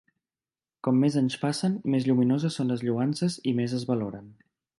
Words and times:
Com 0.87 1.01
més 1.03 1.17
anys 1.21 1.35
passen, 1.43 1.75
més 1.97 2.07
lluminoses 2.09 2.59
són 2.61 2.73
les 2.75 2.85
lloances 2.89 3.37
i 3.53 3.55
més 3.61 3.77
es 3.83 3.87
valoren. 3.93 4.27